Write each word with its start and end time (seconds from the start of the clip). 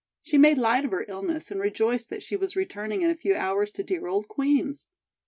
She 0.23 0.39
made 0.39 0.57
light 0.57 0.83
of 0.83 0.89
her 0.89 1.05
illness, 1.07 1.51
and 1.51 1.61
rejoiced 1.61 2.09
that 2.09 2.23
she 2.23 2.35
was 2.35 2.55
returning 2.55 3.03
in 3.03 3.11
a 3.11 3.15
few 3.15 3.35
hours 3.35 3.69
to 3.73 3.83
dear 3.83 4.07
old 4.07 4.27
Queen's. 4.27 4.87